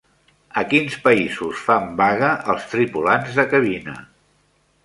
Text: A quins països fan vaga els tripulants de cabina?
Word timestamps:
A 0.61 0.63
quins 0.71 0.95
països 1.03 1.61
fan 1.67 1.87
vaga 2.01 2.31
els 2.55 2.67
tripulants 2.75 3.39
de 3.41 3.47
cabina? 3.55 3.99